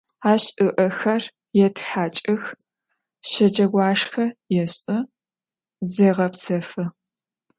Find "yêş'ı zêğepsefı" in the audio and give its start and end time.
4.53-6.83